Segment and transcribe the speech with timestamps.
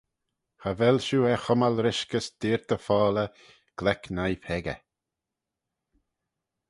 [0.59, 3.31] Cha vel shiu er chummal rish gys deayrtey foalley,
[3.77, 4.81] gleck noi peccah.